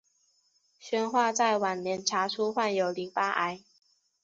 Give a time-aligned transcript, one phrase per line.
[0.79, 3.61] 宣化在晚年查出患有淋巴癌。